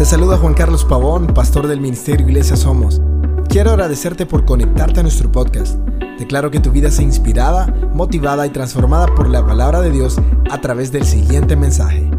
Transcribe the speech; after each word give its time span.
Te 0.00 0.06
saluda 0.06 0.38
Juan 0.38 0.54
Carlos 0.54 0.86
Pavón, 0.86 1.26
pastor 1.26 1.66
del 1.66 1.78
Ministerio 1.78 2.26
Iglesia 2.26 2.56
Somos. 2.56 3.02
Quiero 3.50 3.72
agradecerte 3.72 4.24
por 4.24 4.46
conectarte 4.46 5.00
a 5.00 5.02
nuestro 5.02 5.30
podcast. 5.30 5.74
Declaro 6.18 6.50
que 6.50 6.58
tu 6.58 6.70
vida 6.70 6.90
sea 6.90 7.04
inspirada, 7.04 7.66
motivada 7.92 8.46
y 8.46 8.48
transformada 8.48 9.14
por 9.14 9.28
la 9.28 9.44
palabra 9.44 9.82
de 9.82 9.90
Dios 9.90 10.16
a 10.50 10.58
través 10.62 10.90
del 10.90 11.04
siguiente 11.04 11.54
mensaje. 11.54 12.10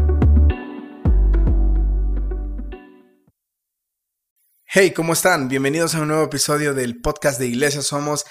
Hey, 4.64 4.92
¿cómo 4.92 5.12
están? 5.12 5.48
Bienvenidos 5.48 5.96
a 5.96 6.02
un 6.02 6.06
nuevo 6.06 6.22
episodio 6.22 6.74
del 6.74 7.00
podcast 7.00 7.40
de 7.40 7.48
Iglesia 7.48 7.82
Somos. 7.82 8.24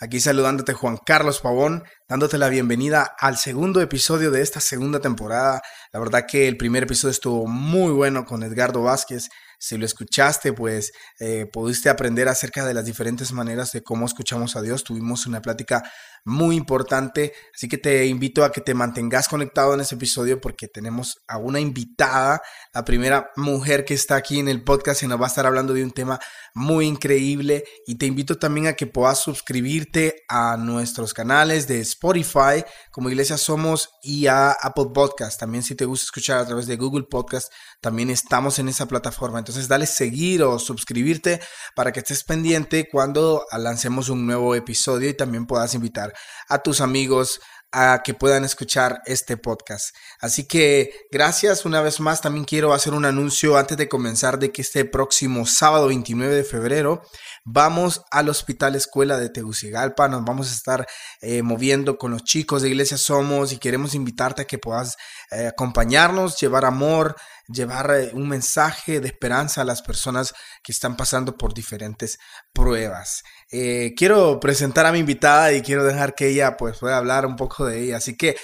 Aquí 0.00 0.20
saludándote 0.20 0.74
Juan 0.74 0.96
Carlos 1.04 1.40
Pavón, 1.40 1.82
dándote 2.08 2.38
la 2.38 2.48
bienvenida 2.48 3.16
al 3.18 3.36
segundo 3.36 3.80
episodio 3.80 4.30
de 4.30 4.42
esta 4.42 4.60
segunda 4.60 5.00
temporada. 5.00 5.60
La 5.92 5.98
verdad 5.98 6.24
que 6.24 6.46
el 6.46 6.56
primer 6.56 6.84
episodio 6.84 7.10
estuvo 7.10 7.48
muy 7.48 7.90
bueno 7.90 8.24
con 8.24 8.44
Edgardo 8.44 8.80
Vázquez. 8.84 9.28
Si 9.58 9.76
lo 9.76 9.84
escuchaste, 9.84 10.52
pues 10.52 10.92
eh, 11.18 11.46
pudiste 11.52 11.88
aprender 11.88 12.28
acerca 12.28 12.64
de 12.64 12.74
las 12.74 12.84
diferentes 12.84 13.32
maneras 13.32 13.72
de 13.72 13.82
cómo 13.82 14.06
escuchamos 14.06 14.54
a 14.54 14.62
Dios. 14.62 14.84
Tuvimos 14.84 15.26
una 15.26 15.42
plática 15.42 15.82
muy 16.24 16.56
importante, 16.56 17.32
así 17.54 17.68
que 17.68 17.78
te 17.78 18.06
invito 18.06 18.44
a 18.44 18.52
que 18.52 18.60
te 18.60 18.74
mantengas 18.74 19.28
conectado 19.28 19.74
en 19.74 19.80
este 19.80 19.94
episodio 19.94 20.40
porque 20.40 20.68
tenemos 20.68 21.24
a 21.26 21.38
una 21.38 21.58
invitada, 21.58 22.40
la 22.72 22.84
primera 22.84 23.30
mujer 23.36 23.84
que 23.84 23.94
está 23.94 24.16
aquí 24.16 24.38
en 24.38 24.48
el 24.48 24.62
podcast 24.62 25.02
y 25.02 25.06
nos 25.08 25.20
va 25.20 25.24
a 25.24 25.28
estar 25.28 25.46
hablando 25.46 25.72
de 25.74 25.82
un 25.82 25.90
tema 25.90 26.20
muy 26.54 26.86
increíble 26.86 27.64
y 27.86 27.96
te 27.96 28.06
invito 28.06 28.38
también 28.38 28.66
a 28.66 28.74
que 28.74 28.86
puedas 28.86 29.18
suscribirte 29.18 30.22
a 30.28 30.56
nuestros 30.56 31.14
canales 31.14 31.66
de 31.66 31.80
Spotify 31.80 32.64
como 32.90 33.08
Iglesia 33.08 33.38
Somos 33.38 33.90
y 34.02 34.26
a 34.26 34.52
Apple 34.52 34.88
Podcast. 34.94 35.40
También 35.40 35.62
si 35.62 35.74
te 35.74 35.84
gusta 35.84 36.04
escuchar 36.04 36.38
a 36.38 36.46
través 36.46 36.66
de 36.66 36.76
Google 36.76 37.06
Podcast, 37.10 37.52
también 37.80 38.10
estamos 38.10 38.58
en 38.58 38.68
esa 38.68 38.86
plataforma. 38.86 39.38
Entonces 39.38 39.68
dale 39.68 39.86
seguir 39.86 40.42
o 40.42 40.58
suscribirte 40.58 41.40
para 41.74 41.92
que 41.92 42.00
estés 42.00 42.24
pendiente 42.24 42.88
cuando 42.90 43.46
lancemos 43.56 44.08
un 44.08 44.26
nuevo 44.26 44.54
episodio 44.54 45.08
y 45.08 45.14
también 45.14 45.46
puedas 45.46 45.74
invitar 45.74 46.12
a 46.48 46.58
tus 46.58 46.80
amigos 46.80 47.40
a 47.70 48.02
que 48.02 48.14
puedan 48.14 48.44
escuchar 48.44 49.02
este 49.04 49.36
podcast. 49.36 49.94
Así 50.20 50.46
que 50.46 51.06
gracias 51.10 51.66
una 51.66 51.82
vez 51.82 52.00
más. 52.00 52.20
También 52.20 52.44
quiero 52.44 52.72
hacer 52.72 52.94
un 52.94 53.04
anuncio 53.04 53.58
antes 53.58 53.76
de 53.76 53.88
comenzar 53.88 54.38
de 54.38 54.50
que 54.52 54.62
este 54.62 54.84
próximo 54.84 55.44
sábado 55.46 55.88
29 55.88 56.34
de 56.34 56.44
febrero 56.44 57.02
vamos 57.44 58.02
al 58.10 58.30
Hospital 58.30 58.74
Escuela 58.74 59.18
de 59.18 59.28
Tegucigalpa. 59.28 60.08
Nos 60.08 60.24
vamos 60.24 60.50
a 60.50 60.54
estar 60.54 60.86
eh, 61.20 61.42
moviendo 61.42 61.98
con 61.98 62.10
los 62.10 62.24
chicos 62.24 62.62
de 62.62 62.68
Iglesia 62.68 62.96
Somos 62.96 63.52
y 63.52 63.58
queremos 63.58 63.94
invitarte 63.94 64.42
a 64.42 64.46
que 64.46 64.58
puedas 64.58 64.96
eh, 65.30 65.46
acompañarnos, 65.46 66.40
llevar 66.40 66.64
amor, 66.64 67.16
llevar 67.48 67.90
eh, 67.94 68.10
un 68.14 68.28
mensaje 68.28 69.00
de 69.00 69.08
esperanza 69.08 69.62
a 69.62 69.64
las 69.64 69.82
personas 69.82 70.32
que 70.62 70.72
están 70.72 70.96
pasando 70.96 71.36
por 71.36 71.54
diferentes 71.54 72.18
pruebas. 72.52 73.22
Eh, 73.50 73.94
quiero 73.96 74.40
presentar 74.40 74.86
a 74.86 74.92
mi 74.92 75.00
invitada 75.00 75.52
y 75.52 75.62
quiero 75.62 75.84
dejar 75.84 76.14
que 76.14 76.28
ella 76.28 76.56
pues 76.56 76.78
pueda 76.78 76.96
hablar 76.96 77.26
un 77.26 77.36
poco 77.36 77.66
de 77.66 77.82
ella. 77.82 77.98
Así 77.98 78.16
que 78.16 78.36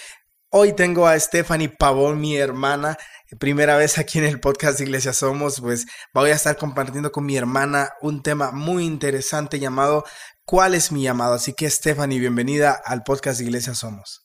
hoy 0.50 0.74
tengo 0.74 1.06
a 1.06 1.18
Stephanie 1.18 1.68
Pavón, 1.70 2.20
mi 2.20 2.36
hermana. 2.36 2.96
Primera 3.40 3.76
vez 3.76 3.98
aquí 3.98 4.18
en 4.18 4.26
el 4.26 4.38
podcast 4.38 4.78
de 4.78 4.84
Iglesia 4.84 5.12
Somos, 5.12 5.60
pues 5.60 5.86
voy 6.12 6.30
a 6.30 6.34
estar 6.34 6.56
compartiendo 6.56 7.10
con 7.10 7.26
mi 7.26 7.36
hermana 7.36 7.90
un 8.00 8.22
tema 8.22 8.52
muy 8.52 8.84
interesante 8.84 9.58
llamado 9.58 10.04
¿Cuál 10.46 10.74
es 10.74 10.92
mi 10.92 11.02
llamado? 11.02 11.34
Así 11.34 11.54
que 11.54 11.70
Stephanie, 11.70 12.18
bienvenida 12.20 12.78
al 12.84 13.02
podcast 13.02 13.38
de 13.38 13.46
Iglesia 13.46 13.74
Somos. 13.74 14.23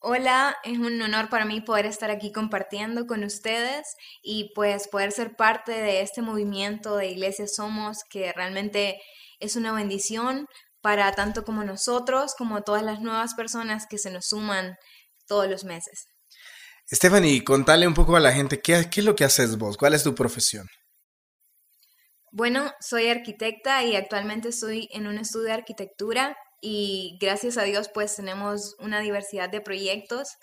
Hola, 0.00 0.56
es 0.62 0.78
un 0.78 1.02
honor 1.02 1.28
para 1.28 1.44
mí 1.44 1.60
poder 1.60 1.84
estar 1.84 2.08
aquí 2.12 2.30
compartiendo 2.30 3.08
con 3.08 3.24
ustedes 3.24 3.96
y 4.22 4.52
pues 4.54 4.86
poder 4.86 5.10
ser 5.10 5.34
parte 5.34 5.72
de 5.72 6.02
este 6.02 6.22
movimiento 6.22 6.96
de 6.96 7.08
Iglesia 7.08 7.48
Somos 7.48 7.98
que 8.08 8.32
realmente 8.32 9.00
es 9.40 9.56
una 9.56 9.72
bendición 9.72 10.46
para 10.80 11.10
tanto 11.12 11.44
como 11.44 11.64
nosotros 11.64 12.36
como 12.38 12.62
todas 12.62 12.84
las 12.84 13.00
nuevas 13.00 13.34
personas 13.34 13.86
que 13.90 13.98
se 13.98 14.12
nos 14.12 14.26
suman 14.26 14.76
todos 15.26 15.48
los 15.48 15.64
meses. 15.64 16.06
Stephanie, 16.88 17.42
contale 17.42 17.84
un 17.88 17.94
poco 17.94 18.14
a 18.14 18.20
la 18.20 18.32
gente, 18.32 18.60
¿qué, 18.60 18.88
¿qué 18.88 19.00
es 19.00 19.04
lo 19.04 19.16
que 19.16 19.24
haces 19.24 19.58
vos? 19.58 19.76
¿Cuál 19.76 19.94
es 19.94 20.04
tu 20.04 20.14
profesión? 20.14 20.68
Bueno, 22.30 22.72
soy 22.78 23.08
arquitecta 23.08 23.82
y 23.82 23.96
actualmente 23.96 24.50
estoy 24.50 24.88
en 24.92 25.08
un 25.08 25.18
estudio 25.18 25.46
de 25.46 25.54
arquitectura 25.54 26.36
y 26.60 27.18
gracias 27.20 27.56
a 27.58 27.62
Dios 27.62 27.90
pues 27.92 28.16
tenemos 28.16 28.76
una 28.78 29.00
diversidad 29.00 29.48
de 29.48 29.60
proyectos 29.60 30.36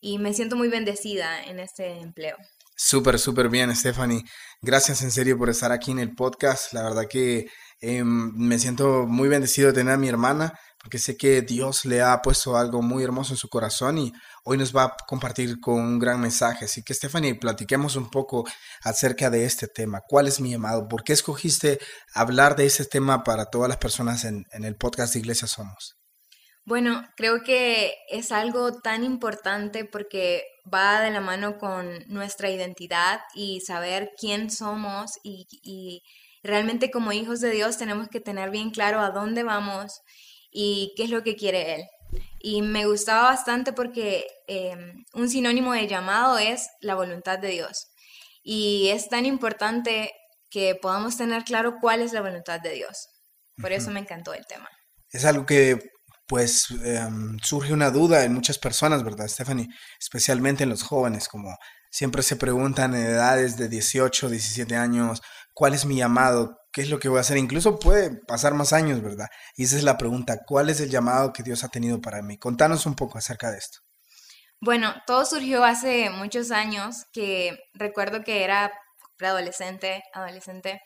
y 0.00 0.18
me 0.18 0.34
siento 0.34 0.56
muy 0.56 0.68
bendecida 0.68 1.42
en 1.44 1.60
este 1.60 2.00
empleo. 2.00 2.36
Súper, 2.76 3.18
súper 3.18 3.50
bien, 3.50 3.74
Stephanie. 3.76 4.24
Gracias 4.62 5.02
en 5.02 5.10
serio 5.10 5.36
por 5.36 5.50
estar 5.50 5.70
aquí 5.70 5.90
en 5.90 5.98
el 5.98 6.14
podcast. 6.14 6.72
La 6.72 6.82
verdad 6.82 7.04
que 7.08 7.46
em, 7.80 8.32
me 8.34 8.58
siento 8.58 9.06
muy 9.06 9.28
bendecido 9.28 9.68
de 9.68 9.74
tener 9.74 9.94
a 9.94 9.98
mi 9.98 10.08
hermana 10.08 10.58
porque 10.82 10.98
sé 10.98 11.16
que 11.16 11.42
Dios 11.42 11.84
le 11.84 12.00
ha 12.00 12.22
puesto 12.22 12.56
algo 12.56 12.80
muy 12.80 13.04
hermoso 13.04 13.34
en 13.34 13.36
su 13.36 13.48
corazón 13.48 13.98
y 13.98 14.12
hoy 14.44 14.56
nos 14.56 14.74
va 14.74 14.84
a 14.84 14.96
compartir 15.06 15.60
con 15.60 15.74
un 15.74 15.98
gran 15.98 16.20
mensaje. 16.20 16.64
Así 16.64 16.82
que 16.82 16.94
Stephanie, 16.94 17.34
platiquemos 17.34 17.96
un 17.96 18.08
poco 18.08 18.46
acerca 18.82 19.28
de 19.28 19.44
este 19.44 19.68
tema. 19.68 20.00
¿Cuál 20.08 20.26
es 20.26 20.40
mi 20.40 20.52
llamado? 20.52 20.88
¿Por 20.88 21.04
qué 21.04 21.12
escogiste 21.12 21.78
hablar 22.14 22.56
de 22.56 22.64
ese 22.64 22.86
tema 22.86 23.24
para 23.24 23.46
todas 23.46 23.68
las 23.68 23.76
personas 23.76 24.24
en, 24.24 24.46
el 24.52 24.76
podcast 24.76 25.12
de 25.12 25.20
Iglesia 25.20 25.46
Somos? 25.46 25.98
Bueno, 26.64 27.06
creo 27.14 27.42
que 27.42 27.92
es 28.08 28.32
algo 28.32 28.80
tan 28.80 29.04
importante 29.04 29.84
porque 29.84 30.44
va 30.72 31.00
de 31.02 31.10
la 31.10 31.20
mano 31.20 31.58
con 31.58 31.90
nuestra 32.06 32.50
identidad 32.50 33.20
y 33.34 33.60
saber 33.60 34.12
quién 34.18 34.50
somos 34.50 35.12
y 35.22 36.02
realmente 36.42 36.90
como 36.90 37.12
hijos 37.12 37.40
de 37.40 37.50
Dios 37.50 37.76
tenemos 37.76 38.08
que 38.08 38.20
tener 38.20 38.50
bien 38.50 38.70
claro 38.70 39.00
a 39.00 39.10
dónde 39.10 39.42
vamos 39.42 40.00
y 40.50 40.94
qué 40.96 41.04
es 41.04 41.10
lo 41.10 41.22
que 41.22 41.36
quiere 41.36 41.74
Él. 41.74 41.82
Y 42.40 42.62
me 42.62 42.86
gustaba 42.86 43.24
bastante 43.24 43.72
porque 43.72 44.26
em, 44.46 45.04
un 45.14 45.28
sinónimo 45.28 45.72
de 45.74 45.86
llamado 45.86 46.38
es 46.38 46.68
la 46.80 46.94
voluntad 46.94 47.38
de 47.38 47.48
Dios. 47.48 47.88
Y 48.42 48.88
es 48.88 49.08
tan 49.08 49.26
importante 49.26 50.12
que 50.50 50.74
podamos 50.74 51.16
tener 51.16 51.44
claro 51.44 51.76
cuál 51.80 52.00
es 52.00 52.12
la 52.12 52.22
voluntad 52.22 52.60
de 52.60 52.72
Dios. 52.72 53.08
Por 53.60 53.72
eso 53.72 53.90
me 53.90 54.00
encantó 54.00 54.32
el 54.32 54.46
tema. 54.46 54.68
Es 55.10 55.24
algo 55.24 55.44
que 55.44 55.78
pues 56.26 56.68
em, 56.84 57.38
surge 57.42 57.72
una 57.72 57.90
duda 57.90 58.24
en 58.24 58.32
muchas 58.32 58.56
personas, 58.56 59.02
¿verdad, 59.02 59.26
Stephanie? 59.26 59.68
Especialmente 59.98 60.62
en 60.62 60.70
los 60.70 60.82
jóvenes, 60.82 61.28
como 61.28 61.56
siempre 61.90 62.22
se 62.22 62.36
preguntan 62.36 62.94
en 62.94 63.02
edades 63.02 63.56
de 63.56 63.68
18, 63.68 64.30
17 64.30 64.76
años, 64.76 65.20
¿cuál 65.52 65.74
es 65.74 65.84
mi 65.84 65.96
llamado? 65.96 66.59
¿Qué 66.72 66.82
es 66.82 66.90
lo 66.90 67.00
que 67.00 67.08
voy 67.08 67.18
a 67.18 67.22
hacer? 67.22 67.36
Incluso 67.36 67.78
puede 67.78 68.10
pasar 68.26 68.54
más 68.54 68.72
años, 68.72 69.02
¿verdad? 69.02 69.26
Y 69.56 69.64
esa 69.64 69.76
es 69.76 69.82
la 69.82 69.98
pregunta, 69.98 70.38
¿cuál 70.46 70.70
es 70.70 70.80
el 70.80 70.88
llamado 70.90 71.32
que 71.32 71.42
Dios 71.42 71.64
ha 71.64 71.68
tenido 71.68 72.00
para 72.00 72.22
mí? 72.22 72.38
Contanos 72.38 72.86
un 72.86 72.94
poco 72.94 73.18
acerca 73.18 73.50
de 73.50 73.58
esto. 73.58 73.80
Bueno, 74.60 74.94
todo 75.06 75.24
surgió 75.24 75.64
hace 75.64 76.10
muchos 76.10 76.50
años, 76.52 77.06
que 77.12 77.58
recuerdo 77.74 78.22
que 78.22 78.44
era 78.44 78.72
preadolescente, 79.16 80.02
adolescente, 80.14 80.80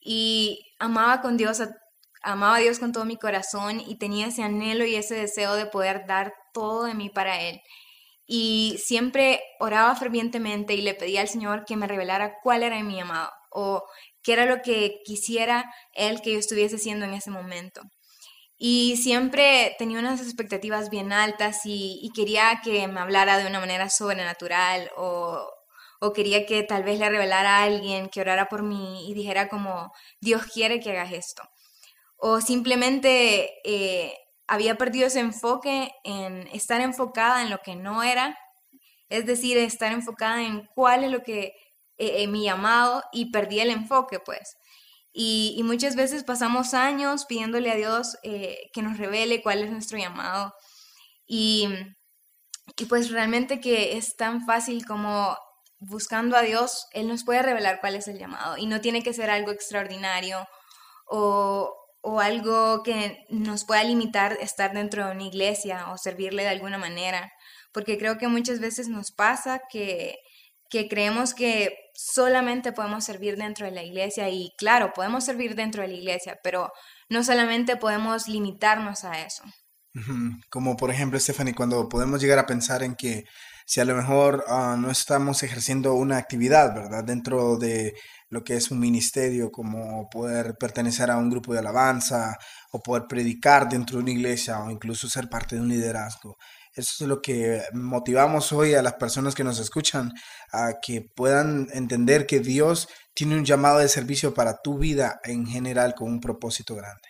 y 0.00 0.58
amaba 0.80 1.20
con 1.20 1.36
Dios, 1.36 1.62
amaba 2.22 2.56
a 2.56 2.60
Dios 2.60 2.78
con 2.78 2.92
todo 2.92 3.04
mi 3.04 3.16
corazón 3.16 3.80
y 3.80 3.98
tenía 3.98 4.28
ese 4.28 4.42
anhelo 4.42 4.84
y 4.84 4.96
ese 4.96 5.14
deseo 5.14 5.54
de 5.54 5.66
poder 5.66 6.06
dar 6.06 6.32
todo 6.52 6.84
de 6.84 6.94
mí 6.94 7.08
para 7.10 7.40
Él. 7.40 7.60
Y 8.26 8.80
siempre 8.82 9.40
oraba 9.60 9.94
fervientemente 9.96 10.74
y 10.74 10.82
le 10.82 10.94
pedía 10.94 11.20
al 11.20 11.28
Señor 11.28 11.64
que 11.66 11.76
me 11.76 11.86
revelara 11.86 12.36
cuál 12.42 12.62
era 12.62 12.82
mi 12.82 12.96
llamado 12.96 13.30
o 13.50 13.84
qué 14.22 14.34
era 14.34 14.46
lo 14.46 14.62
que 14.62 15.00
quisiera 15.04 15.72
Él 15.92 16.20
que 16.22 16.32
yo 16.32 16.38
estuviese 16.38 16.76
haciendo 16.76 17.04
en 17.06 17.14
ese 17.14 17.30
momento. 17.30 17.82
Y 18.58 18.98
siempre 18.98 19.74
tenía 19.78 19.98
unas 19.98 20.20
expectativas 20.20 20.90
bien 20.90 21.12
altas 21.12 21.60
y, 21.64 22.10
quería 22.14 22.60
que 22.62 22.86
me 22.88 23.00
hablara 23.00 23.38
de 23.38 23.46
una 23.46 23.60
manera 23.60 23.88
sobrenatural 23.88 24.90
o, 24.96 25.48
o, 26.00 26.12
quería 26.12 26.44
que 26.46 26.62
tal 26.62 26.84
vez 26.84 26.98
le 26.98 27.08
revelara 27.08 27.58
a 27.58 27.62
alguien 27.64 28.10
que 28.10 28.20
orara 28.20 28.46
por 28.48 28.62
mí 28.62 29.10
y 29.10 29.14
dijera 29.14 29.48
como, 29.48 29.92
Dios 30.20 30.44
quiere 30.44 30.80
que 30.80 30.90
hagas 30.90 31.12
esto. 31.12 31.42
O 32.16 32.42
simplemente 32.42 33.50
eh, 33.64 34.14
había 34.46 34.76
perdido 34.76 35.06
ese 35.06 35.20
enfoque 35.20 35.92
en 36.04 36.46
estar 36.48 36.80
enfocada 36.82 37.42
en 37.42 37.50
lo 37.50 37.60
que 37.62 37.76
no 37.76 38.02
era, 38.02 38.36
es 39.08 39.24
decir, 39.24 39.56
estar 39.56 39.92
enfocada 39.92 40.42
en 40.42 40.66
cuál 40.74 41.04
es 41.04 41.10
lo 41.10 41.22
que 41.22 41.54
eh, 42.00 42.26
mi 42.28 42.44
llamado 42.44 43.02
y 43.12 43.30
perdí 43.30 43.60
el 43.60 43.70
enfoque, 43.70 44.20
pues. 44.20 44.56
Y, 45.12 45.60
muchas 45.64 45.96
veces 45.96 46.24
pasamos 46.24 46.72
años 46.72 47.26
pidiéndole 47.26 47.70
a 47.70 47.76
Dios 47.76 48.16
eh, 48.22 48.70
que 48.72 48.82
nos 48.82 48.96
revele 48.96 49.42
cuál 49.42 49.62
es 49.62 49.70
nuestro 49.70 49.98
llamado. 49.98 50.54
Y, 51.26 51.68
y 52.78 52.84
pues 52.86 53.10
realmente 53.10 53.60
que 53.60 53.98
es 53.98 54.16
tan 54.16 54.46
fácil 54.46 54.86
como 54.86 55.36
buscando 55.78 56.36
a 56.36 56.42
Dios, 56.42 56.86
Él 56.92 57.08
nos 57.08 57.24
puede 57.24 57.42
revelar 57.42 57.80
cuál 57.80 57.96
es 57.96 58.08
el 58.08 58.18
llamado. 58.18 58.56
Y 58.56 58.66
no 58.66 58.80
tiene 58.80 59.02
que 59.02 59.12
ser 59.12 59.30
algo 59.30 59.50
extraordinario 59.50 60.46
o, 61.06 61.74
o 62.00 62.20
algo 62.20 62.82
que 62.82 63.26
nos 63.28 63.64
pueda 63.64 63.84
limitar 63.84 64.38
estar 64.40 64.72
dentro 64.72 65.04
de 65.06 65.12
una 65.12 65.24
iglesia 65.24 65.90
o 65.92 65.98
servirle 65.98 66.44
de 66.44 66.50
alguna 66.50 66.78
manera. 66.78 67.30
Porque 67.72 67.98
creo 67.98 68.16
que 68.18 68.28
muchas 68.28 68.60
veces 68.60 68.88
nos 68.88 69.12
pasa 69.12 69.60
que 69.70 70.16
que 70.70 70.88
creemos 70.88 71.34
que 71.34 71.76
solamente 72.00 72.72
podemos 72.72 73.04
servir 73.04 73.36
dentro 73.36 73.66
de 73.66 73.72
la 73.72 73.82
iglesia 73.82 74.28
y 74.30 74.52
claro, 74.56 74.92
podemos 74.94 75.24
servir 75.24 75.54
dentro 75.54 75.82
de 75.82 75.88
la 75.88 75.94
iglesia, 75.94 76.38
pero 76.42 76.72
no 77.08 77.22
solamente 77.22 77.76
podemos 77.76 78.26
limitarnos 78.26 79.04
a 79.04 79.20
eso. 79.20 79.42
Como 80.50 80.76
por 80.76 80.90
ejemplo, 80.90 81.18
Stephanie, 81.18 81.54
cuando 81.54 81.88
podemos 81.88 82.20
llegar 82.20 82.38
a 82.38 82.46
pensar 82.46 82.82
en 82.82 82.94
que 82.94 83.24
si 83.66 83.80
a 83.80 83.84
lo 83.84 83.94
mejor 83.94 84.44
ah, 84.48 84.76
no 84.78 84.90
estamos 84.90 85.42
ejerciendo 85.42 85.94
una 85.94 86.16
actividad, 86.16 86.74
¿verdad? 86.74 87.04
Dentro 87.04 87.56
de 87.56 87.94
lo 88.28 88.42
que 88.44 88.54
es 88.54 88.70
un 88.70 88.80
ministerio, 88.80 89.50
como 89.50 90.08
poder 90.08 90.54
pertenecer 90.58 91.10
a 91.10 91.16
un 91.16 91.28
grupo 91.28 91.52
de 91.52 91.58
alabanza 91.58 92.36
o 92.72 92.80
poder 92.80 93.04
predicar 93.08 93.68
dentro 93.68 93.96
de 93.96 94.02
una 94.04 94.12
iglesia 94.12 94.60
o 94.60 94.70
incluso 94.70 95.08
ser 95.08 95.28
parte 95.28 95.56
de 95.56 95.62
un 95.62 95.68
liderazgo. 95.68 96.36
Eso 96.74 97.04
es 97.04 97.08
lo 97.08 97.20
que 97.20 97.62
motivamos 97.72 98.52
hoy 98.52 98.74
a 98.74 98.82
las 98.82 98.94
personas 98.94 99.34
que 99.34 99.44
nos 99.44 99.58
escuchan, 99.58 100.12
a 100.52 100.74
que 100.80 101.02
puedan 101.14 101.68
entender 101.72 102.26
que 102.26 102.40
Dios 102.40 102.88
tiene 103.14 103.36
un 103.36 103.44
llamado 103.44 103.78
de 103.78 103.88
servicio 103.88 104.34
para 104.34 104.58
tu 104.62 104.78
vida 104.78 105.20
en 105.24 105.46
general 105.46 105.94
con 105.94 106.08
un 106.08 106.20
propósito 106.20 106.74
grande. 106.76 107.08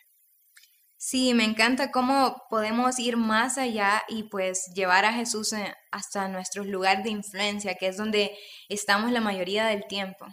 Sí, 1.03 1.33
me 1.33 1.45
encanta 1.45 1.91
cómo 1.91 2.37
podemos 2.51 2.99
ir 2.99 3.17
más 3.17 3.57
allá 3.57 4.03
y 4.09 4.25
pues 4.25 4.71
llevar 4.75 5.07
a 5.07 5.15
Jesús 5.15 5.55
eh, 5.55 5.73
hasta 5.91 6.29
nuestros 6.29 6.67
lugares 6.67 7.05
de 7.05 7.11
influencia, 7.11 7.75
que 7.75 7.89
es 7.89 7.97
donde 7.97 8.37
estamos 8.69 9.11
la 9.11 9.23
mayoría 9.23 9.67
del 9.67 9.87
tiempo. 9.89 10.27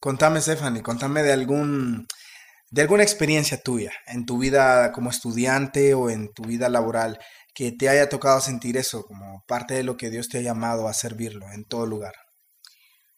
Contame, 0.00 0.40
Stephanie, 0.40 0.82
contame 0.82 1.22
de 1.22 1.32
algún 1.32 2.06
de 2.70 2.82
alguna 2.82 3.04
experiencia 3.04 3.62
tuya 3.62 3.92
en 4.06 4.26
tu 4.26 4.38
vida 4.38 4.90
como 4.90 5.10
estudiante 5.10 5.94
o 5.94 6.10
en 6.10 6.32
tu 6.34 6.42
vida 6.42 6.68
laboral 6.68 7.20
que 7.56 7.72
te 7.72 7.88
haya 7.88 8.10
tocado 8.10 8.38
sentir 8.40 8.76
eso 8.76 9.06
como 9.06 9.42
parte 9.48 9.72
de 9.72 9.82
lo 9.82 9.96
que 9.96 10.10
Dios 10.10 10.28
te 10.28 10.38
ha 10.38 10.42
llamado 10.42 10.88
a 10.88 10.92
servirlo 10.92 11.50
en 11.52 11.64
todo 11.64 11.86
lugar. 11.86 12.12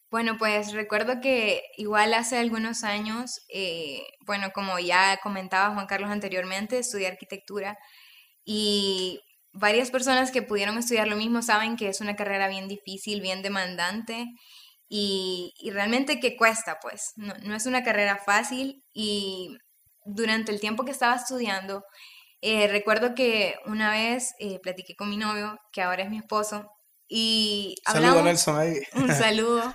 Bueno, 0.09 0.37
pues 0.39 0.71
recuerdo 0.71 1.19
que 1.21 1.61
igual 1.75 2.13
hace 2.13 2.37
algunos 2.37 2.85
años, 2.85 3.41
eh, 3.53 4.01
bueno, 4.25 4.51
como 4.55 4.79
ya 4.79 5.19
comentaba 5.21 5.73
Juan 5.73 5.87
Carlos 5.87 6.09
anteriormente, 6.09 6.79
estudié 6.79 7.07
arquitectura 7.07 7.77
y 8.45 9.19
varias 9.51 9.91
personas 9.91 10.31
que 10.31 10.41
pudieron 10.41 10.77
estudiar 10.77 11.09
lo 11.09 11.17
mismo 11.17 11.41
saben 11.41 11.75
que 11.75 11.89
es 11.89 11.99
una 11.99 12.15
carrera 12.15 12.47
bien 12.47 12.69
difícil, 12.69 13.19
bien 13.19 13.41
demandante 13.41 14.25
y, 14.87 15.53
realmente 15.73 16.21
que 16.21 16.37
cuesta, 16.37 16.79
pues, 16.81 17.11
no, 17.17 17.55
es 17.55 17.65
una 17.65 17.83
carrera 17.83 18.17
fácil 18.17 18.83
y 18.93 19.57
durante 20.05 20.53
el 20.53 20.61
tiempo 20.61 20.85
que 20.85 20.91
estaba 20.91 21.15
estudiando, 21.15 21.83
eh, 22.41 22.67
recuerdo 22.67 23.15
que 23.15 23.55
una 23.65 23.91
vez 23.91 24.33
eh, 24.39 24.59
platiqué 24.61 24.95
con 24.95 25.09
mi 25.09 25.17
novio, 25.17 25.59
que 25.71 25.81
ahora 25.81 26.03
es 26.03 26.09
mi 26.09 26.17
esposo, 26.17 26.71
y 27.07 27.75
hablamos... 27.85 28.23
Nelson 28.23 28.57
ahí. 28.57 28.75
Un 28.93 29.07
saludo. 29.13 29.73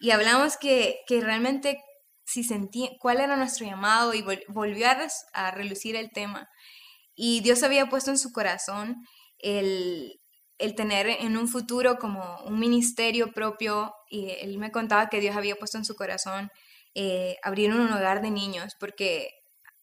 Y 0.00 0.10
hablamos 0.10 0.56
que, 0.56 1.00
que 1.06 1.20
realmente 1.20 1.78
si 2.24 2.44
sentía 2.44 2.90
cuál 2.98 3.20
era 3.20 3.36
nuestro 3.36 3.66
llamado 3.66 4.14
y 4.14 4.24
volvió 4.48 4.88
a, 4.88 4.98
a 5.32 5.50
relucir 5.50 5.96
el 5.96 6.10
tema. 6.10 6.48
Y 7.14 7.40
Dios 7.40 7.62
había 7.62 7.88
puesto 7.88 8.10
en 8.10 8.18
su 8.18 8.32
corazón 8.32 8.96
el, 9.38 10.20
el 10.62 10.74
tener 10.74 11.08
en 11.08 11.36
un 11.36 11.48
futuro 11.48 11.98
como 11.98 12.38
un 12.44 12.58
ministerio 12.58 13.32
propio 13.32 13.92
y 14.08 14.30
él 14.30 14.58
me 14.58 14.70
contaba 14.70 15.08
que 15.08 15.20
Dios 15.20 15.36
había 15.36 15.56
puesto 15.56 15.76
en 15.76 15.84
su 15.84 15.96
corazón 15.96 16.50
eh, 16.94 17.36
abrir 17.42 17.72
un 17.72 17.92
hogar 17.92 18.22
de 18.22 18.30
niños 18.30 18.74
porque 18.78 19.28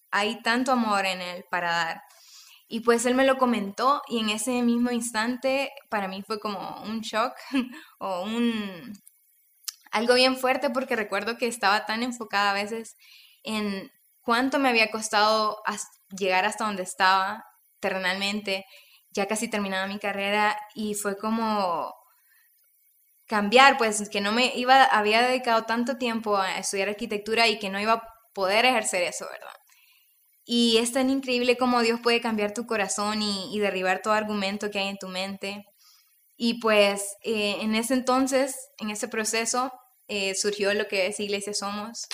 hay 0.09 0.41
tanto 0.41 0.71
amor 0.71 1.05
en 1.05 1.21
él 1.21 1.43
para 1.51 1.71
dar. 1.71 2.01
Y 2.69 2.81
pues 2.81 3.05
él 3.05 3.15
me 3.15 3.25
lo 3.25 3.37
comentó 3.37 4.01
y 4.07 4.19
en 4.19 4.29
ese 4.29 4.61
mismo 4.61 4.91
instante 4.91 5.71
para 5.89 6.07
mí 6.07 6.23
fue 6.25 6.39
como 6.39 6.81
un 6.83 7.01
shock 7.01 7.33
o 7.99 8.23
un 8.23 8.93
algo 9.91 10.13
bien 10.13 10.37
fuerte 10.37 10.69
porque 10.69 10.95
recuerdo 10.95 11.37
que 11.37 11.47
estaba 11.47 11.85
tan 11.85 12.03
enfocada 12.03 12.51
a 12.51 12.53
veces 12.53 12.95
en 13.43 13.91
cuánto 14.21 14.59
me 14.59 14.69
había 14.69 14.91
costado 14.91 15.57
llegar 16.15 16.45
hasta 16.45 16.65
donde 16.65 16.83
estaba 16.83 17.43
terrenalmente 17.79 18.65
ya 19.11 19.27
casi 19.27 19.49
terminaba 19.49 19.87
mi 19.87 19.99
carrera 19.99 20.57
y 20.75 20.93
fue 20.93 21.17
como 21.17 21.93
cambiar, 23.29 23.77
pues 23.77 24.09
que 24.09 24.21
no 24.21 24.31
me 24.31 24.51
iba, 24.55 24.83
había 24.83 25.21
dedicado 25.21 25.63
tanto 25.63 25.97
tiempo 25.97 26.37
a 26.37 26.57
estudiar 26.57 26.89
arquitectura 26.89 27.47
y 27.47 27.59
que 27.59 27.69
no 27.69 27.79
iba 27.79 27.93
a 27.93 28.13
poder 28.33 28.65
ejercer 28.65 29.03
eso, 29.03 29.25
¿verdad? 29.31 29.58
Y 30.51 30.77
es 30.77 30.93
tan 30.93 31.11
increíble 31.11 31.57
como 31.57 31.83
Dios 31.83 31.99
puede 32.01 32.21
cambiar 32.21 32.55
tu 32.55 32.65
corazón 32.65 33.21
y, 33.21 33.59
derribar 33.59 34.01
todo 34.01 34.15
argumento 34.15 34.71
que 34.71 34.79
hay 34.79 34.87
en 34.87 34.97
tu 34.97 35.07
mente. 35.07 35.63
Y 36.37 36.55
pues 36.55 37.17
eh, 37.21 37.57
en 37.61 37.75
ese 37.75 37.93
entonces, 37.93 38.55
en 38.79 38.89
ese 38.89 39.07
proceso, 39.07 39.71
eh, 40.07 40.33
surgió 40.33 40.73
lo 40.73 40.87
que 40.87 41.05
es 41.05 41.19
Iglesia 41.19 41.53
Somos. 41.53 42.07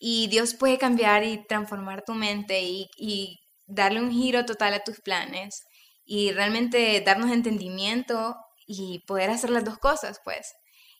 Y 0.00 0.26
Dios 0.26 0.54
puede 0.54 0.78
cambiar 0.78 1.22
y 1.22 1.46
transformar 1.46 2.02
tu 2.04 2.14
mente 2.14 2.60
y, 2.62 2.90
y 2.96 3.38
darle 3.66 4.00
un 4.00 4.10
giro 4.10 4.44
total 4.46 4.74
a 4.74 4.82
tus 4.82 5.00
planes 5.00 5.62
y 6.04 6.32
realmente 6.32 7.00
darnos 7.06 7.30
entendimiento 7.30 8.34
y 8.66 9.04
poder 9.06 9.30
hacer 9.30 9.50
las 9.50 9.64
dos 9.64 9.78
cosas, 9.78 10.20
pues. 10.24 10.52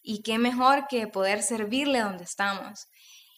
Y 0.04 0.22
qué 0.22 0.38
mejor 0.38 0.86
que 0.88 1.08
poder 1.08 1.42
servirle 1.42 1.98
donde 1.98 2.22
estamos. 2.22 2.86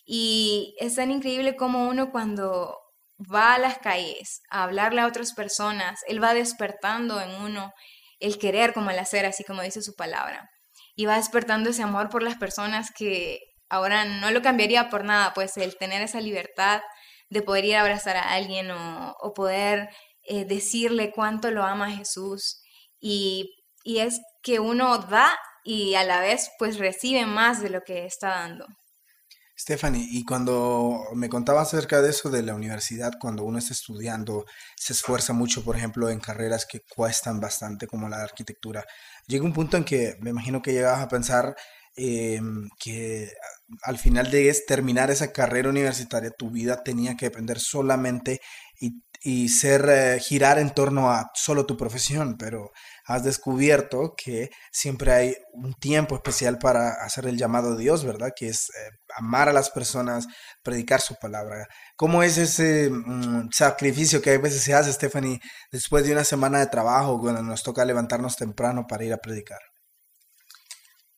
Y 0.04 0.76
es 0.80 0.96
tan 0.96 1.10
increíble 1.10 1.56
como 1.56 1.88
uno 1.88 2.12
cuando 2.12 2.82
va 3.18 3.54
a 3.54 3.58
las 3.58 3.78
calles 3.78 4.42
a 4.50 4.64
hablarle 4.64 5.00
a 5.00 5.06
otras 5.06 5.32
personas, 5.32 6.00
él 6.08 6.22
va 6.22 6.34
despertando 6.34 7.20
en 7.20 7.30
uno 7.42 7.72
el 8.20 8.38
querer 8.38 8.72
como 8.72 8.90
el 8.90 8.98
hacer, 8.98 9.26
así 9.26 9.44
como 9.44 9.62
dice 9.62 9.82
su 9.82 9.94
palabra. 9.94 10.48
Y 10.94 11.06
va 11.06 11.16
despertando 11.16 11.70
ese 11.70 11.82
amor 11.82 12.08
por 12.08 12.22
las 12.22 12.36
personas 12.36 12.90
que 12.90 13.38
ahora 13.68 14.04
no 14.04 14.30
lo 14.30 14.42
cambiaría 14.42 14.88
por 14.88 15.04
nada, 15.04 15.32
pues 15.34 15.56
el 15.56 15.76
tener 15.76 16.02
esa 16.02 16.20
libertad 16.20 16.80
de 17.28 17.42
poder 17.42 17.64
ir 17.64 17.76
a 17.76 17.80
abrazar 17.82 18.16
a 18.16 18.32
alguien 18.34 18.70
o, 18.70 19.32
poder 19.34 19.88
eh, 20.22 20.44
decirle 20.44 21.12
cuánto 21.12 21.50
lo 21.50 21.64
ama 21.64 21.90
Jesús 21.90 22.62
y, 23.00 23.50
y 23.84 23.98
es 23.98 24.20
que 24.42 24.60
uno 24.60 24.98
da 24.98 25.36
y 25.64 25.96
a 25.96 26.04
la 26.04 26.20
vez 26.20 26.50
pues 26.58 26.78
recibe 26.78 27.26
más 27.26 27.60
de 27.62 27.70
lo 27.70 27.82
que 27.82 28.06
está 28.06 28.28
dando. 28.28 28.66
Stephanie, 29.58 30.06
y 30.11 30.25
cuando 30.25 31.05
me 31.14 31.29
contaba 31.31 31.62
acerca 31.62 32.03
de 32.03 32.11
eso 32.11 32.29
de 32.31 32.43
la 32.43 32.55
universidad, 32.55 33.14
cuando 33.19 33.44
uno 33.44 33.58
está 33.58 33.73
estudiando, 33.73 34.44
se 34.76 34.93
esfuerza 34.93 35.32
mucho, 35.32 35.64
por 35.64 35.76
ejemplo, 35.76 36.11
en 36.11 36.20
carreras 36.20 36.67
que 36.67 36.81
cuestan 36.81 37.41
bastante, 37.41 37.87
como 37.87 38.08
la 38.08 38.23
arquitectura. 38.23 38.85
Llega 39.26 39.44
un 39.44 39.55
punto 39.55 39.76
en 39.79 39.85
que 39.85 40.17
me 40.20 40.31
imagino 40.31 40.61
que 40.61 40.73
llegabas 40.73 41.00
a 41.00 41.08
pensar 41.08 41.56
em, 41.97 42.69
que 42.78 43.33
al 43.83 43.99
final 43.99 44.30
de 44.30 44.52
terminar 44.66 45.11
esa 45.11 45.33
carrera 45.33 45.71
universitaria, 45.71 46.30
tu 46.30 46.50
vida 46.50 46.83
tenía 46.85 47.16
que 47.16 47.26
depender 47.26 47.59
solamente 47.59 48.40
y 48.80 49.02
y 49.23 49.49
ser 49.49 49.88
eh, 49.88 50.21
girar 50.21 50.59
en 50.61 50.71
torno 50.73 51.11
a 51.11 51.33
solo 51.35 51.66
tu 51.66 51.76
profesión, 51.76 52.37
pero 52.38 52.71
has 53.06 53.25
descubierto 53.25 54.14
que 54.16 54.50
siempre 54.71 55.12
hay 55.12 55.37
un 55.52 55.75
tiempo 55.75 56.14
especial 56.14 56.59
para 56.59 56.90
hacer 57.04 57.26
el 57.26 57.37
llamado 57.37 57.75
de 57.75 57.83
Dios, 57.83 58.04
¿verdad? 58.04 58.30
Que 58.37 58.47
es 58.49 58.68
eh, 58.71 58.90
amar 59.16 59.49
a 59.49 59.52
las 59.52 59.71
personas, 59.71 60.28
predicar 60.62 61.00
su 61.00 61.16
palabra. 61.16 61.66
¿Cómo 61.97 62.23
es 62.23 62.38
ese 62.38 62.88
mm, 62.88 63.49
sacrificio 63.50 64.23
que 64.23 64.30
a 64.30 64.38
veces 64.38 64.62
se 64.62 64.75
hace, 64.75 64.92
Stephanie, 64.92 65.40
después 65.73 66.06
de 66.06 66.12
una 66.12 66.23
semana 66.23 66.61
de 66.61 66.68
trabajo, 66.68 67.18
cuando 67.18 67.42
nos 67.42 67.64
toca 67.64 67.85
levantarnos 67.85 68.37
temprano 68.37 68.87
para 68.88 69.04
ir 69.04 69.12
a 69.12 69.18
predicar? 69.18 69.59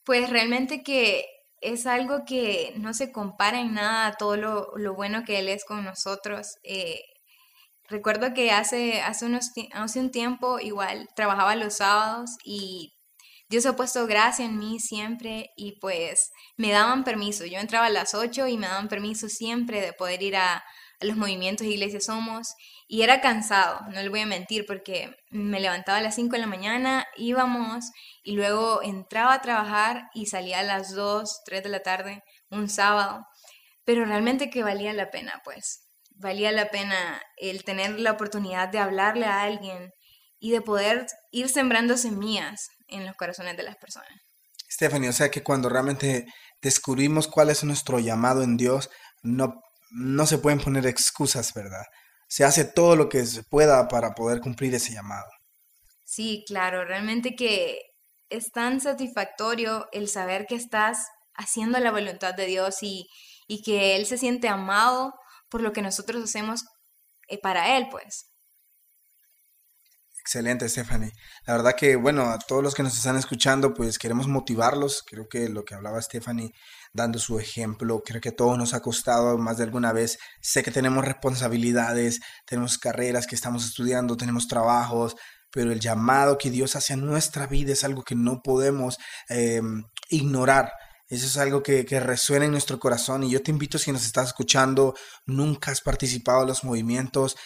Pues 0.04 0.30
realmente 0.30 0.82
que 0.82 1.26
es 1.60 1.86
algo 1.86 2.24
que 2.24 2.72
no 2.78 2.94
se 2.94 3.12
compara 3.12 3.60
en 3.60 3.74
nada 3.74 4.06
a 4.06 4.16
todo 4.16 4.36
lo, 4.38 4.72
lo 4.76 4.94
bueno 4.94 5.24
que 5.24 5.40
Él 5.40 5.48
es 5.48 5.66
con 5.66 5.84
nosotros. 5.84 6.56
Eh, 6.62 7.02
Recuerdo 7.88 8.34
que 8.34 8.50
hace, 8.50 9.00
hace, 9.00 9.24
unos, 9.24 9.50
hace 9.72 10.00
un 10.00 10.10
tiempo 10.10 10.60
igual 10.60 11.08
trabajaba 11.16 11.56
los 11.56 11.76
sábados 11.76 12.36
y 12.44 12.92
Dios 13.48 13.64
ha 13.64 13.76
puesto 13.76 14.06
gracia 14.06 14.44
en 14.44 14.58
mí 14.58 14.78
siempre 14.78 15.50
y 15.56 15.78
pues 15.80 16.30
me 16.58 16.70
daban 16.70 17.02
permiso. 17.02 17.46
Yo 17.46 17.58
entraba 17.58 17.86
a 17.86 17.90
las 17.90 18.14
8 18.14 18.46
y 18.46 18.58
me 18.58 18.66
daban 18.66 18.88
permiso 18.88 19.30
siempre 19.30 19.80
de 19.80 19.94
poder 19.94 20.22
ir 20.22 20.36
a, 20.36 20.62
los 21.00 21.16
movimientos 21.16 21.66
de 21.66 21.72
Iglesia 21.72 22.00
Somos 22.00 22.54
y 22.88 23.02
era 23.02 23.20
cansado, 23.20 23.80
no 23.92 24.02
le 24.02 24.08
voy 24.08 24.20
a 24.20 24.26
mentir, 24.26 24.66
porque 24.66 25.14
me 25.30 25.60
levantaba 25.60 25.98
a 25.98 26.02
las 26.02 26.16
5 26.16 26.32
de 26.32 26.40
la 26.40 26.46
mañana, 26.48 27.06
íbamos 27.16 27.84
y 28.24 28.32
luego 28.32 28.82
entraba 28.82 29.34
a 29.34 29.40
trabajar 29.40 30.10
y 30.12 30.26
salía 30.26 30.58
a 30.58 30.64
las 30.64 30.94
2, 30.94 31.42
3 31.44 31.62
de 31.62 31.68
la 31.68 31.82
tarde 31.84 32.24
un 32.50 32.68
sábado, 32.68 33.24
pero 33.84 34.04
realmente 34.04 34.50
que 34.50 34.64
valía 34.64 34.92
la 34.92 35.10
pena 35.10 35.40
pues 35.44 35.87
valía 36.18 36.52
la 36.52 36.70
pena 36.70 37.22
el 37.36 37.64
tener 37.64 37.98
la 37.98 38.12
oportunidad 38.12 38.68
de 38.68 38.78
hablarle 38.78 39.26
a 39.26 39.42
alguien 39.42 39.92
y 40.38 40.50
de 40.50 40.60
poder 40.60 41.06
ir 41.30 41.48
sembrando 41.48 41.96
semillas 41.96 42.68
en 42.88 43.06
los 43.06 43.16
corazones 43.16 43.56
de 43.56 43.62
las 43.62 43.76
personas. 43.76 44.10
Stephanie, 44.70 45.08
o 45.08 45.12
sea 45.12 45.30
que 45.30 45.42
cuando 45.42 45.68
realmente 45.68 46.26
descubrimos 46.60 47.26
cuál 47.26 47.50
es 47.50 47.64
nuestro 47.64 47.98
llamado 47.98 48.42
en 48.42 48.56
Dios, 48.56 48.90
no, 49.22 49.60
no 49.90 50.26
se 50.26 50.38
pueden 50.38 50.60
poner 50.60 50.86
excusas, 50.86 51.54
¿verdad? 51.54 51.84
Se 52.28 52.44
hace 52.44 52.64
todo 52.64 52.94
lo 52.94 53.08
que 53.08 53.24
se 53.24 53.42
pueda 53.44 53.88
para 53.88 54.10
poder 54.10 54.40
cumplir 54.40 54.74
ese 54.74 54.92
llamado. 54.92 55.28
Sí, 56.04 56.44
claro, 56.46 56.84
realmente 56.84 57.34
que 57.34 57.80
es 58.28 58.52
tan 58.52 58.80
satisfactorio 58.80 59.88
el 59.92 60.08
saber 60.08 60.46
que 60.46 60.54
estás 60.54 61.06
haciendo 61.34 61.78
la 61.78 61.90
voluntad 61.90 62.34
de 62.34 62.46
Dios 62.46 62.82
y, 62.82 63.08
y 63.46 63.62
que 63.62 63.96
Él 63.96 64.06
se 64.06 64.18
siente 64.18 64.48
amado 64.48 65.14
por 65.48 65.60
lo 65.62 65.72
que 65.72 65.82
nosotros 65.82 66.22
hacemos 66.22 66.64
eh, 67.28 67.38
para 67.40 67.76
Él, 67.76 67.88
pues. 67.90 68.26
Excelente, 70.28 70.68
Stephanie. 70.68 71.12
La 71.46 71.54
verdad 71.54 71.74
que, 71.74 71.96
bueno, 71.96 72.24
a 72.24 72.38
todos 72.38 72.62
los 72.62 72.74
que 72.74 72.82
nos 72.82 72.94
están 72.94 73.16
escuchando, 73.16 73.72
pues 73.72 73.98
queremos 73.98 74.28
motivarlos. 74.28 75.02
Creo 75.06 75.26
que 75.26 75.48
lo 75.48 75.64
que 75.64 75.74
hablaba 75.74 76.02
Stephanie, 76.02 76.52
dando 76.92 77.18
su 77.18 77.38
ejemplo, 77.38 78.02
creo 78.04 78.20
que 78.20 78.28
a 78.28 78.36
todos 78.36 78.58
nos 78.58 78.74
ha 78.74 78.80
costado 78.80 79.38
más 79.38 79.56
de 79.56 79.64
alguna 79.64 79.94
vez. 79.94 80.18
Sé 80.42 80.62
que 80.62 80.70
tenemos 80.70 81.02
responsabilidades, 81.02 82.20
tenemos 82.44 82.76
carreras 82.76 83.26
que 83.26 83.36
estamos 83.36 83.64
estudiando, 83.64 84.18
tenemos 84.18 84.48
trabajos, 84.48 85.16
pero 85.50 85.72
el 85.72 85.80
llamado 85.80 86.36
que 86.36 86.50
Dios 86.50 86.76
hace 86.76 86.92
a 86.92 86.96
nuestra 86.96 87.46
vida 87.46 87.72
es 87.72 87.82
algo 87.82 88.02
que 88.02 88.14
no 88.14 88.42
podemos 88.42 88.98
em, 89.30 89.84
ignorar. 90.10 90.72
Eso 91.08 91.26
es 91.26 91.36
algo 91.38 91.62
que, 91.62 91.86
que, 91.86 92.00
resuena 92.00 92.44
en 92.44 92.50
nuestro 92.50 92.78
corazón 92.78 93.24
y 93.24 93.30
yo 93.30 93.42
te 93.42 93.50
invito 93.50 93.78
si 93.78 93.92
nos 93.92 94.04
estás 94.04 94.28
escuchando, 94.28 94.94
nunca 95.26 95.70
has 95.70 95.80
participado 95.80 96.42
en 96.42 96.48
los 96.48 96.64
movimientos, 96.64 97.36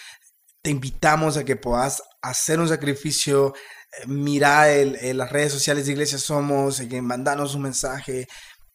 te 0.63 0.71
invitamos 0.71 1.37
a 1.37 1.45
que 1.45 1.57
puedas 1.57 2.03
hacer 2.23 2.61
un 2.61 2.69
sacrificio, 2.69 3.55
eh, 4.03 4.07
mirar 4.07 4.71
en 4.71 5.17
las 5.19 5.31
redes 5.31 5.53
sociales 5.53 5.87
de 5.87 5.93
Iglesia 5.93 6.19
Somos, 6.19 6.81
que 6.81 7.03
mandarnos 7.03 7.55
un 7.55 7.63
mensaje 7.63 8.29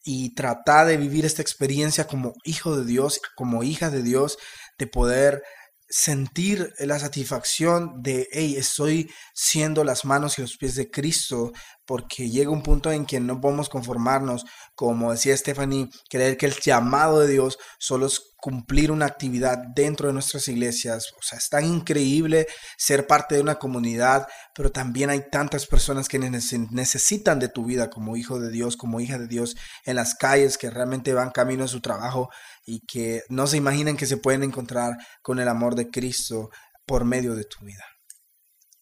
y 0.03 0.33
tratar 0.35 0.87
de 0.87 0.97
vivir 0.97 1.25
esta 1.25 1.41
experiencia 1.41 2.07
como 2.07 2.33
hijo 2.45 2.77
de 2.77 2.85
Dios, 2.85 3.19
como 3.35 3.63
hija 3.63 3.89
de 3.89 4.03
Dios, 4.03 4.37
de 4.77 4.87
poder 4.87 5.43
sentir 5.89 6.73
la 6.79 6.99
satisfacción 6.99 8.01
de, 8.01 8.27
hey, 8.31 8.55
estoy 8.57 9.09
siendo 9.33 9.83
las 9.83 10.05
manos 10.05 10.37
y 10.37 10.41
los 10.41 10.57
pies 10.57 10.75
de 10.75 10.89
Cristo, 10.89 11.51
porque 11.87 12.29
llega 12.29 12.51
un 12.51 12.61
punto 12.61 12.91
en 12.91 13.05
que 13.05 13.21
no 13.21 13.39
podemos 13.39 13.69
conformarnos, 13.69 14.45
como 14.75 15.11
decía 15.11 15.35
Stephanie, 15.35 15.89
creer 16.09 16.35
que 16.35 16.45
el 16.45 16.53
llamado 16.59 17.21
de 17.21 17.29
Dios 17.29 17.57
solo 17.79 18.07
es 18.07 18.21
cumplir 18.35 18.91
una 18.91 19.05
actividad 19.05 19.57
dentro 19.73 20.07
de 20.07 20.13
nuestras 20.13 20.49
iglesias. 20.49 21.13
O 21.17 21.21
sea, 21.21 21.39
es 21.39 21.49
tan 21.49 21.63
increíble 21.63 22.45
ser 22.77 23.07
parte 23.07 23.35
de 23.35 23.41
una 23.41 23.55
comunidad, 23.55 24.27
pero 24.53 24.69
también 24.69 25.09
hay 25.09 25.29
tantas 25.31 25.65
personas 25.65 26.09
que 26.09 26.19
necesitan 26.19 27.39
de 27.39 27.47
tu 27.47 27.63
vida 27.63 27.89
como 27.89 28.17
hijo 28.17 28.37
de 28.37 28.51
Dios, 28.51 28.75
como 28.75 28.99
hija 28.99 29.17
de 29.17 29.27
Dios, 29.27 29.55
en 29.85 29.95
las 29.95 30.13
calles 30.13 30.57
que 30.57 30.69
realmente 30.69 31.13
van 31.13 31.31
camino 31.31 31.63
a 31.63 31.69
su 31.69 31.79
trabajo 31.79 32.29
y 32.65 32.81
que 32.85 33.23
no 33.29 33.47
se 33.47 33.55
imaginan 33.55 33.95
que 33.95 34.05
se 34.05 34.17
pueden 34.17 34.43
encontrar 34.43 34.97
con 35.21 35.39
el 35.39 35.47
amor 35.47 35.75
de 35.75 35.89
Cristo 35.89 36.49
por 36.85 37.05
medio 37.05 37.33
de 37.33 37.45
tu 37.45 37.63
vida. 37.63 37.85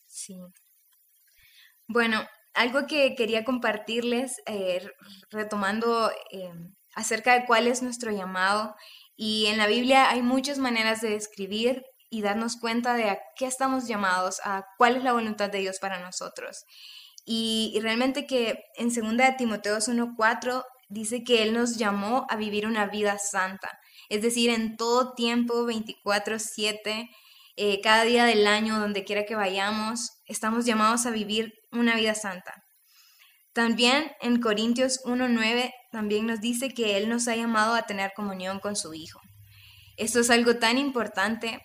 Sí. 0.07 0.39
Bueno, 1.87 2.25
algo 2.55 2.87
que 2.87 3.15
quería 3.15 3.43
compartirles, 3.43 4.41
eh, 4.45 4.87
retomando 5.29 6.11
eh, 6.31 6.51
acerca 6.95 7.33
de 7.33 7.45
cuál 7.45 7.67
es 7.67 7.81
nuestro 7.81 8.11
llamado, 8.11 8.75
y 9.15 9.45
en 9.47 9.57
la 9.57 9.67
Biblia 9.67 10.09
hay 10.09 10.21
muchas 10.21 10.57
maneras 10.57 11.01
de 11.01 11.11
describir 11.11 11.83
y 12.09 12.21
darnos 12.21 12.57
cuenta 12.57 12.93
de 12.95 13.09
a 13.09 13.19
qué 13.35 13.45
estamos 13.45 13.87
llamados, 13.87 14.39
a 14.43 14.65
cuál 14.77 14.97
es 14.97 15.03
la 15.03 15.13
voluntad 15.13 15.49
de 15.49 15.59
Dios 15.59 15.79
para 15.79 15.99
nosotros. 15.99 16.63
Y, 17.25 17.77
realmente 17.81 18.27
que 18.27 18.63
en 18.75 18.89
2 18.89 19.37
Timoteo 19.37 19.77
1.4 19.77 20.63
dice 20.89 21.23
que 21.23 21.43
Él 21.43 21.53
nos 21.53 21.77
llamó 21.77 22.27
a 22.29 22.35
vivir 22.35 22.67
una 22.67 22.85
vida 22.85 23.17
santa, 23.17 23.79
es 24.09 24.21
decir, 24.21 24.49
en 24.51 24.77
todo 24.77 25.13
tiempo, 25.13 25.65
24/7, 25.65 27.09
eh, 27.57 27.79
cada 27.81 28.03
día 28.03 28.25
del 28.25 28.47
año, 28.47 28.79
donde 28.79 29.03
quiera 29.03 29.25
que 29.25 29.35
vayamos, 29.35 30.11
estamos 30.25 30.65
llamados 30.65 31.05
a 31.05 31.11
vivir 31.11 31.53
una 31.71 31.95
vida 31.95 32.15
santa. 32.15 32.53
También 33.53 34.11
en 34.19 34.41
Corintios 34.41 34.99
1.9 35.05 35.71
también 35.91 36.25
nos 36.27 36.41
dice 36.41 36.73
que 36.73 36.97
Él 36.97 37.07
nos 37.07 37.27
ha 37.29 37.35
llamado 37.35 37.73
a 37.73 37.83
tener 37.83 38.11
comunión 38.13 38.59
con 38.59 38.75
su 38.75 38.93
Hijo. 38.93 39.21
Esto 39.95 40.19
es 40.19 40.29
algo 40.29 40.57
tan 40.57 40.77
importante 40.77 41.61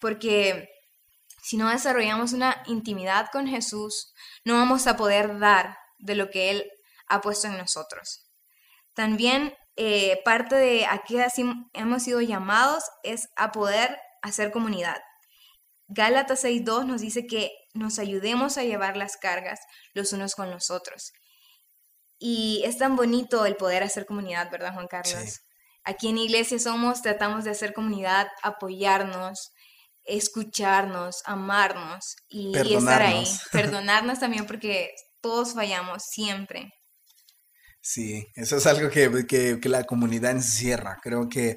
porque 0.00 0.68
si 1.42 1.56
no 1.56 1.68
desarrollamos 1.68 2.32
una 2.32 2.62
intimidad 2.66 3.28
con 3.32 3.46
Jesús, 3.46 4.12
no 4.44 4.54
vamos 4.54 4.88
a 4.88 4.96
poder 4.96 5.38
dar 5.38 5.76
de 5.98 6.16
lo 6.16 6.30
que 6.30 6.50
Él 6.50 6.70
ha 7.06 7.20
puesto 7.20 7.46
en 7.46 7.56
nosotros. 7.56 8.28
También 8.94 9.54
eh, 9.76 10.20
parte 10.24 10.56
de 10.56 10.86
a 10.86 11.04
qué 11.06 11.24
hemos 11.72 12.02
sido 12.02 12.20
llamados 12.20 12.82
es 13.04 13.28
a 13.36 13.52
poder 13.52 13.96
hacer 14.22 14.50
comunidad. 14.50 15.00
Gálatas 15.94 16.44
6.2 16.44 16.86
nos 16.86 17.00
dice 17.00 17.26
que 17.26 17.50
nos 17.74 17.98
ayudemos 17.98 18.56
a 18.58 18.64
llevar 18.64 18.96
las 18.96 19.16
cargas 19.16 19.60
los 19.94 20.12
unos 20.12 20.34
con 20.34 20.50
los 20.50 20.70
otros. 20.70 21.12
Y 22.18 22.62
es 22.64 22.78
tan 22.78 22.96
bonito 22.96 23.46
el 23.46 23.56
poder 23.56 23.82
hacer 23.82 24.06
comunidad, 24.06 24.50
¿verdad, 24.50 24.74
Juan 24.74 24.86
Carlos? 24.86 25.40
Aquí 25.84 26.08
en 26.08 26.18
Iglesia 26.18 26.58
Somos, 26.58 27.02
tratamos 27.02 27.44
de 27.44 27.50
hacer 27.50 27.72
comunidad, 27.72 28.28
apoyarnos, 28.42 29.50
escucharnos, 30.04 31.22
amarnos 31.24 32.16
y 32.28 32.56
estar 32.56 33.02
ahí. 33.02 33.24
Perdonarnos 33.50 34.20
también 34.20 34.46
porque 34.46 34.92
todos 35.20 35.54
fallamos 35.54 36.04
siempre. 36.04 36.70
Sí, 37.80 38.24
eso 38.36 38.56
es 38.56 38.66
algo 38.66 38.88
que, 38.90 39.26
que, 39.26 39.68
la 39.68 39.82
comunidad 39.82 40.30
encierra. 40.30 40.98
Creo 41.02 41.28
que 41.28 41.56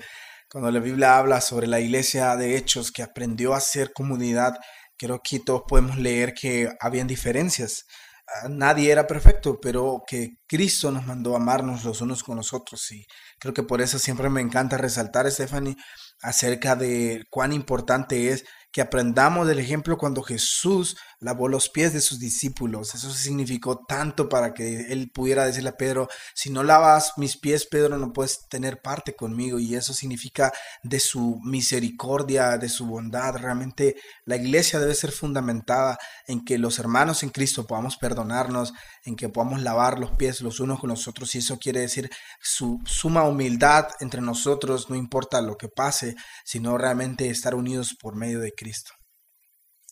cuando 0.56 0.72
la 0.72 0.80
Biblia 0.80 1.18
habla 1.18 1.42
sobre 1.42 1.68
la 1.68 1.82
iglesia 1.82 2.38
de 2.38 2.56
Hechos 2.56 2.90
que 2.90 3.04
aprendió 3.04 3.54
a 3.54 3.60
ser 3.60 3.92
comunidad, 3.92 4.54
creo 4.98 5.20
que 5.22 5.42
todos 5.42 5.64
podemos 5.68 5.98
leer 5.98 6.34
que 6.34 6.70
habían 6.80 7.08
diferencias. 7.08 7.84
Ah, 8.26 8.48
nadie 8.50 8.90
era 8.90 9.06
perfecto, 9.06 9.60
pero 9.62 10.02
que 10.08 10.38
Cristo 10.48 10.94
nos 10.94 11.06
mandó 11.06 11.34
a 11.34 11.40
amarnos 11.40 11.84
los 11.84 12.00
unos 12.00 12.24
con 12.24 12.38
los 12.38 12.54
otros. 12.54 12.90
Y 12.94 13.06
creo 13.38 13.54
que 13.54 13.64
por 13.64 13.82
eso 13.82 14.00
siempre 14.00 14.30
me 14.30 14.40
encanta 14.40 14.78
resaltar, 14.78 15.30
Stephanie, 15.30 15.76
acerca 16.22 16.78
de 16.78 17.26
cuán 17.30 17.52
importante 17.52 18.30
es 18.30 18.46
que 18.76 18.82
aprendamos 18.82 19.48
del 19.48 19.60
ejemplo 19.60 19.98
cuando 19.98 20.22
Jesús 20.22 20.98
lavó 21.22 21.48
los 21.48 21.70
pies 21.70 21.94
de 21.94 22.02
sus 22.02 22.20
discípulos. 22.20 22.94
Eso 22.94 23.10
significó 23.10 23.86
tanto 23.86 24.28
para 24.28 24.54
que 24.54 24.92
él 24.92 25.10
pudiera 25.14 25.46
decirle 25.46 25.70
a 25.70 25.78
Pedro, 25.78 26.10
si 26.34 26.50
no 26.50 26.62
lavas 26.62 27.14
mis 27.16 27.38
pies, 27.38 27.66
Pedro, 27.66 27.98
no 27.98 28.12
puedes 28.12 28.50
tener 28.50 28.82
parte 28.82 29.16
conmigo. 29.16 29.60
Y 29.60 29.76
eso 29.76 29.94
significa 29.94 30.52
de 30.84 31.00
su 31.00 31.40
misericordia, 31.46 32.58
de 32.58 32.68
su 32.68 32.86
bondad. 32.86 33.38
Realmente 33.38 33.96
la 34.26 34.36
iglesia 34.36 34.78
debe 34.78 34.94
ser 34.94 35.14
fundamentada 35.14 35.98
en 36.28 36.44
que 36.44 36.58
los 36.58 36.78
hermanos 36.78 37.24
en 37.24 37.30
Cristo 37.30 37.66
podamos 37.66 37.96
perdonarnos, 37.96 38.74
en 39.06 39.16
que 39.16 39.30
podamos 39.30 39.62
lavar 39.62 40.00
los 40.00 40.12
pies 40.12 40.42
los 40.42 40.60
unos 40.60 40.80
con 40.80 40.90
los 40.90 41.08
otros. 41.08 41.34
Y 41.36 41.38
eso 41.38 41.58
quiere 41.58 41.80
decir 41.80 42.10
su 42.42 42.82
suma 42.86 43.24
humildad 43.24 43.88
entre 44.00 44.22
nosotros, 44.22 44.90
no 44.90 44.96
importa 44.96 45.42
lo 45.42 45.56
que 45.56 45.70
pase, 45.70 46.16
sino 46.44 46.78
realmente 46.78 47.30
estar 47.30 47.56
unidos 47.56 47.96
por 48.00 48.16
medio 48.16 48.40
de 48.40 48.52
Cristo. 48.52 48.92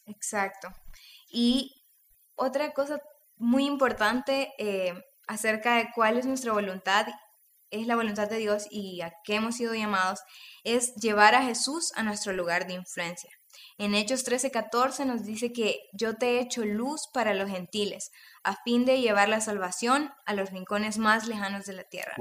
Exacto. 0.07 0.69
Y 1.31 1.71
otra 2.35 2.73
cosa 2.73 2.99
muy 3.37 3.65
importante 3.65 4.51
eh, 4.57 4.93
acerca 5.27 5.77
de 5.77 5.89
cuál 5.93 6.17
es 6.17 6.25
nuestra 6.25 6.51
voluntad, 6.51 7.07
es 7.69 7.87
la 7.87 7.95
voluntad 7.95 8.29
de 8.29 8.37
Dios 8.37 8.67
y 8.69 9.01
a 9.01 9.13
qué 9.23 9.35
hemos 9.35 9.55
sido 9.55 9.73
llamados, 9.73 10.19
es 10.63 10.93
llevar 10.95 11.35
a 11.35 11.43
Jesús 11.43 11.91
a 11.95 12.03
nuestro 12.03 12.33
lugar 12.33 12.67
de 12.67 12.73
influencia. 12.73 13.31
En 13.77 13.95
Hechos 13.95 14.23
13:14 14.25 15.05
nos 15.05 15.23
dice 15.23 15.51
que 15.51 15.81
yo 15.93 16.15
te 16.15 16.31
he 16.31 16.39
hecho 16.39 16.65
luz 16.65 17.09
para 17.13 17.33
los 17.33 17.49
gentiles, 17.49 18.11
a 18.43 18.55
fin 18.63 18.85
de 18.85 19.01
llevar 19.01 19.29
la 19.29 19.41
salvación 19.41 20.11
a 20.25 20.33
los 20.33 20.51
rincones 20.51 20.97
más 20.97 21.27
lejanos 21.27 21.65
de 21.65 21.73
la 21.73 21.83
tierra. 21.83 22.15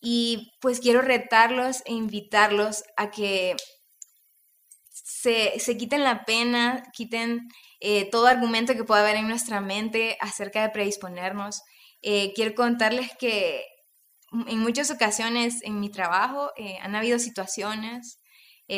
Y 0.00 0.52
pues 0.60 0.80
quiero 0.80 1.02
retarlos 1.02 1.82
e 1.86 1.92
invitarlos 1.92 2.84
a 2.96 3.10
que 3.10 3.56
se, 4.88 5.76
quiten 5.76 6.04
la 6.04 6.24
pena, 6.24 6.82
quiten 6.92 7.48
eh, 7.80 8.08
todo 8.10 8.26
argumento 8.26 8.74
que 8.74 8.84
pueda 8.84 9.02
haber 9.02 9.16
en 9.16 9.28
nuestra 9.28 9.60
mente 9.60 10.16
acerca 10.20 10.62
de 10.62 10.70
predisponernos. 10.70 11.62
Eh, 12.02 12.32
quiero 12.34 12.54
contarles 12.54 13.10
que 13.18 13.64
en 14.46 14.58
muchas 14.58 14.90
ocasiones 14.90 15.62
en 15.62 15.80
mi 15.80 15.90
trabajo 15.90 16.50
eh, 16.56 16.78
han 16.82 16.94
habido 16.94 17.18
situaciones 17.18 18.18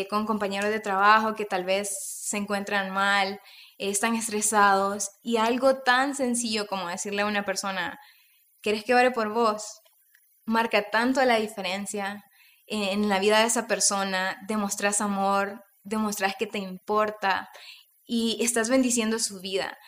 con 0.09 0.27
compañeros 0.27 0.71
de 0.71 0.81
trabajo 0.81 1.35
que 1.35 1.45
tal 1.45 1.65
vez 1.65 1.97
se 2.29 2.37
encuentran 2.37 2.91
mal, 2.91 3.41
están 3.79 4.15
estresados 4.15 5.11
y 5.23 5.37
algo 5.39 5.79
tan 5.83 6.15
sencillo 6.15 6.67
como 6.67 6.89
decirle 6.89 7.23
a 7.23 7.27
una 7.27 7.45
persona, 7.45 7.99
¿quieres 8.61 8.85
que 8.85 8.95
ore 8.95 9.11
por 9.11 9.33
vos? 9.33 9.81
Marca 10.45 10.91
tanto 10.91 11.25
la 11.25 11.37
diferencia 11.37 12.23
en 12.67 13.09
la 13.09 13.19
vida 13.19 13.41
de 13.41 13.47
esa 13.47 13.67
persona, 13.67 14.39
demostras 14.47 15.01
amor, 15.01 15.65
demostrar 15.85 16.37
que 16.39 16.47
te 16.47 16.59
importa 16.59 17.49
y 18.05 18.39
estás 18.43 18.69
bendiciendo 18.69 19.19
su 19.19 19.41
vida. 19.41 19.79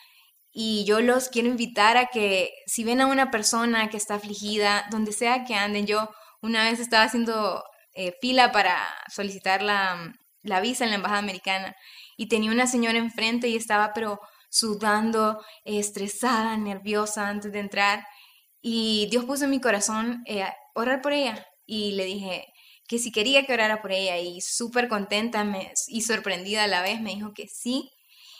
Y 0.51 0.83
yo 0.85 0.99
los 0.99 1.29
quiero 1.29 1.47
invitar 1.47 1.97
a 1.97 2.07
que 2.07 2.51
si 2.65 2.83
ven 2.83 3.01
a 3.01 3.07
una 3.07 3.31
persona 3.31 3.89
que 3.89 3.97
está 3.97 4.15
afligida, 4.15 4.85
donde 4.91 5.11
sea 5.11 5.45
que 5.45 5.55
anden, 5.55 5.85
yo 5.85 6.09
una 6.41 6.63
vez 6.69 6.79
estaba 6.79 7.03
haciendo 7.03 7.63
eh, 7.93 8.13
fila 8.21 8.51
para 8.51 8.77
solicitar 9.07 9.61
la, 9.61 10.13
la 10.43 10.61
visa 10.61 10.83
en 10.83 10.91
la 10.91 10.97
embajada 10.97 11.19
americana 11.19 11.75
y 12.17 12.27
tenía 12.27 12.51
una 12.51 12.67
señora 12.67 12.97
enfrente 12.97 13.47
y 13.47 13.55
estaba 13.55 13.93
pero 13.93 14.19
sudando, 14.49 15.43
estresada, 15.63 16.57
nerviosa 16.57 17.27
antes 17.29 17.51
de 17.51 17.59
entrar. 17.59 18.05
Y 18.61 19.07
Dios 19.09 19.25
puso 19.25 19.45
en 19.45 19.51
mi 19.51 19.61
corazón 19.61 20.23
eh, 20.27 20.45
orar 20.75 21.01
por 21.01 21.13
ella. 21.13 21.47
Y 21.65 21.93
le 21.93 22.05
dije 22.05 22.45
que 22.87 22.99
si 22.99 23.11
quería 23.11 23.45
que 23.45 23.53
orara 23.53 23.81
por 23.81 23.91
ella. 23.91 24.17
Y 24.19 24.41
súper 24.41 24.87
contenta 24.87 25.45
y 25.87 26.01
sorprendida 26.01 26.65
a 26.65 26.67
la 26.67 26.81
vez 26.81 27.01
me 27.01 27.15
dijo 27.15 27.33
que 27.33 27.47
sí. 27.47 27.89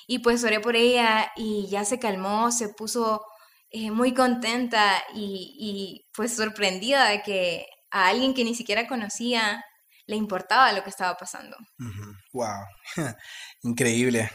Y 0.07 0.19
pues 0.19 0.43
oré 0.43 0.59
por 0.59 0.75
ella 0.75 1.31
y 1.35 1.67
ya 1.69 1.85
se 1.85 1.97
calmó, 1.97 2.51
se 2.51 2.69
puso 2.69 3.23
eh, 3.69 3.91
muy 3.91 4.13
contenta 4.13 5.01
y, 5.15 5.55
y 5.57 6.05
pues 6.13 6.35
sorprendida 6.35 7.07
de 7.09 7.21
que 7.23 7.65
a 7.91 8.07
alguien 8.07 8.33
que 8.33 8.43
ni 8.43 8.55
siquiera 8.55 8.87
conocía 8.87 9.63
le 10.07 10.15
importaba 10.15 10.73
lo 10.73 10.83
que 10.83 10.89
estaba 10.89 11.15
pasando. 11.15 11.55
Wow, 12.33 12.65
increíble. 13.63 14.29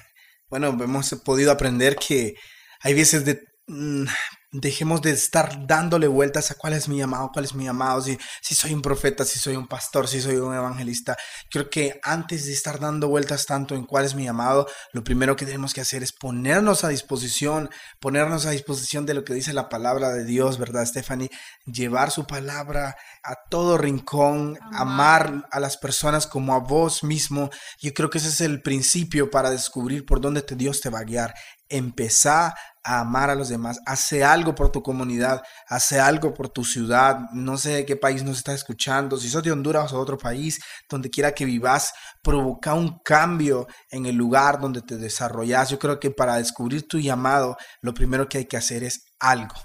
Bueno, 0.48 0.68
hemos 0.68 1.10
podido 1.24 1.50
aprender 1.50 1.96
que 1.96 2.34
hay 2.80 2.94
veces 2.94 3.24
de 3.24 3.42
mm, 3.66 4.04
Dejemos 4.52 5.02
de 5.02 5.10
estar 5.10 5.66
dándole 5.66 6.06
vueltas 6.06 6.50
a 6.50 6.54
cuál 6.54 6.72
es 6.72 6.88
mi 6.88 6.98
llamado, 6.98 7.30
cuál 7.32 7.44
es 7.44 7.54
mi 7.54 7.64
llamado, 7.64 8.00
si, 8.00 8.16
si 8.40 8.54
soy 8.54 8.72
un 8.72 8.80
profeta, 8.80 9.24
si 9.24 9.38
soy 9.38 9.56
un 9.56 9.66
pastor, 9.66 10.06
si 10.08 10.20
soy 10.20 10.36
un 10.36 10.54
evangelista. 10.54 11.16
Creo 11.50 11.68
que 11.68 11.98
antes 12.02 12.46
de 12.46 12.52
estar 12.52 12.78
dando 12.78 13.08
vueltas 13.08 13.46
tanto 13.46 13.74
en 13.74 13.84
cuál 13.84 14.04
es 14.04 14.14
mi 14.14 14.24
llamado, 14.24 14.66
lo 14.92 15.02
primero 15.04 15.36
que 15.36 15.46
tenemos 15.46 15.74
que 15.74 15.80
hacer 15.80 16.02
es 16.02 16.12
ponernos 16.12 16.84
a 16.84 16.88
disposición, 16.88 17.70
ponernos 18.00 18.46
a 18.46 18.50
disposición 18.50 19.04
de 19.04 19.14
lo 19.14 19.24
que 19.24 19.34
dice 19.34 19.52
la 19.52 19.68
palabra 19.68 20.10
de 20.10 20.24
Dios, 20.24 20.58
¿verdad, 20.58 20.86
Stephanie? 20.86 21.30
Llevar 21.66 22.10
su 22.10 22.26
palabra 22.26 22.96
a 23.22 23.34
todo 23.50 23.76
rincón, 23.78 24.58
amar 24.72 25.48
a 25.50 25.60
las 25.60 25.76
personas 25.76 26.26
como 26.26 26.54
a 26.54 26.60
vos 26.60 27.02
mismo. 27.02 27.50
Yo 27.80 27.92
creo 27.92 28.10
que 28.10 28.18
ese 28.18 28.28
es 28.28 28.40
el 28.40 28.62
principio 28.62 29.30
para 29.30 29.50
descubrir 29.50 30.06
por 30.06 30.20
dónde 30.20 30.44
Dios 30.56 30.80
te 30.80 30.90
va 30.90 31.00
a 31.00 31.04
guiar. 31.04 31.34
Empezar 31.68 32.54
a 32.84 33.00
amar 33.00 33.30
a 33.30 33.34
los 33.34 33.48
demás, 33.48 33.80
hace 33.84 34.22
algo 34.22 34.54
por 34.54 34.70
tu 34.70 34.80
comunidad, 34.80 35.42
hace 35.66 35.98
algo 35.98 36.32
por 36.32 36.48
tu 36.48 36.64
ciudad, 36.64 37.18
no 37.32 37.58
sé 37.58 37.70
de 37.70 37.84
qué 37.84 37.96
país 37.96 38.22
nos 38.22 38.38
estás 38.38 38.54
escuchando, 38.54 39.16
si 39.16 39.28
sos 39.28 39.42
de 39.42 39.50
Honduras 39.50 39.92
o 39.92 39.98
otro 39.98 40.16
país, 40.16 40.60
donde 40.88 41.10
quiera 41.10 41.32
que 41.32 41.44
vivas, 41.44 41.92
provoca 42.22 42.74
un 42.74 43.00
cambio 43.00 43.66
en 43.90 44.06
el 44.06 44.14
lugar 44.14 44.60
donde 44.60 44.82
te 44.82 44.96
desarrollas. 44.96 45.70
Yo 45.70 45.80
creo 45.80 45.98
que 45.98 46.12
para 46.12 46.36
descubrir 46.36 46.86
tu 46.86 47.00
llamado, 47.00 47.56
lo 47.80 47.92
primero 47.92 48.28
que 48.28 48.38
hay 48.38 48.44
que 48.44 48.56
hacer 48.56 48.84
es 48.84 49.04
algo, 49.18 49.56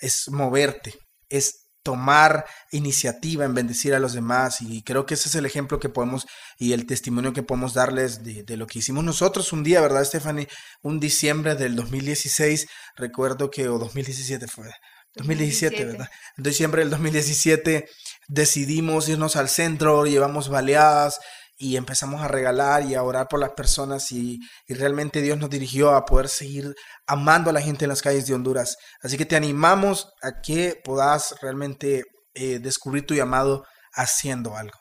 es 0.00 0.30
moverte, 0.30 0.94
es 1.28 1.59
tomar 1.82 2.44
iniciativa 2.72 3.44
en 3.44 3.54
bendecir 3.54 3.94
a 3.94 3.98
los 3.98 4.12
demás 4.12 4.60
y 4.60 4.82
creo 4.82 5.06
que 5.06 5.14
ese 5.14 5.28
es 5.28 5.34
el 5.34 5.46
ejemplo 5.46 5.80
que 5.80 5.88
podemos 5.88 6.26
y 6.58 6.72
el 6.72 6.86
testimonio 6.86 7.32
que 7.32 7.42
podemos 7.42 7.74
darles 7.74 8.22
de, 8.22 8.56
lo 8.56 8.66
que 8.66 8.80
hicimos 8.80 9.04
nosotros 9.04 9.52
un 9.52 9.64
día, 9.64 9.80
¿verdad, 9.80 10.04
Stephanie? 10.04 10.48
Un 10.82 11.00
diciembre 11.00 11.54
del 11.54 11.76
2016, 11.76 12.66
recuerdo 12.96 13.50
que, 13.50 13.68
o 13.68 13.78
2017 13.78 14.46
fue, 14.46 14.70
2017, 15.14 15.84
¿verdad? 15.84 16.08
En 16.36 16.44
diciembre 16.44 16.82
del 16.82 16.90
2017 16.90 17.88
decidimos 18.28 19.08
irnos 19.08 19.36
al 19.36 19.48
centro, 19.48 20.06
llevamos 20.06 20.48
baleadas, 20.48 21.18
y 21.62 21.76
empezamos 21.76 22.22
a 22.22 22.28
regalar 22.28 22.86
y 22.86 22.94
a 22.94 23.02
orar 23.02 23.28
por 23.28 23.38
las 23.38 23.50
personas 23.50 24.10
y, 24.12 24.40
realmente 24.66 25.20
Dios 25.20 25.36
nos 25.36 25.50
dirigió 25.50 25.90
a 25.90 26.06
poder 26.06 26.30
seguir 26.30 26.74
amando 27.06 27.50
a 27.50 27.52
la 27.52 27.60
gente 27.60 27.84
en 27.84 27.90
las 27.90 28.00
calles 28.00 28.26
de 28.26 28.32
Honduras. 28.32 28.78
Así 29.02 29.18
que 29.18 29.26
te 29.26 29.36
animamos 29.36 30.10
a 30.22 30.40
que 30.40 30.80
puedas 30.82 31.34
realmente 31.42 32.04
eh, 32.32 32.60
descubrir 32.60 33.04
tu 33.04 33.14
llamado 33.14 33.66
haciendo 33.92 34.56
algo. 34.56 34.78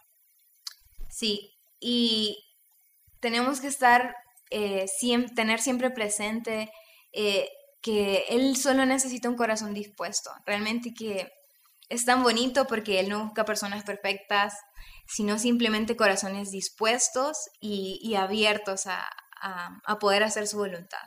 Sí, 1.10 1.52
y 1.82 2.38
tenemos 3.20 3.60
que 3.60 3.68
estar, 3.68 4.16
eh, 4.50 4.86
tener 5.36 5.60
siempre 5.60 5.90
presente 5.90 6.72
eh, 7.12 7.50
que 7.82 8.24
Él 8.30 8.56
solo 8.56 8.86
necesita 8.86 9.28
un 9.28 9.36
corazón 9.36 9.74
dispuesto, 9.74 10.32
realmente 10.46 10.94
que 10.98 11.28
es 11.90 12.06
tan 12.06 12.24
bonito 12.24 12.66
porque 12.66 13.00
Él 13.00 13.10
no 13.10 13.26
busca 13.26 13.46
personas 13.46 13.84
perfectas, 13.84 14.54
sino 15.08 15.40
simplemente 15.40 15.98
corazones 15.98 16.52
dispuestos 16.52 17.50
y, 17.60 18.16
abiertos 18.16 18.86
a, 18.86 19.04
poder 20.00 20.24
hacer 20.24 20.48
su 20.48 20.58
voluntad. 20.58 21.00